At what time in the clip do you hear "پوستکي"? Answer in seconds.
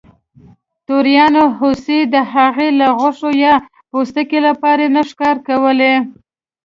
3.89-4.39